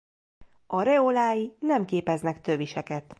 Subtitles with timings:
[0.67, 3.05] Areolái nem képeznek töviseket.